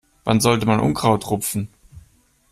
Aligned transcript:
Wann 0.23 0.41
sollte 0.41 0.65
man 0.65 0.79
Unkraut 0.79 1.29
rupfen? 1.29 1.67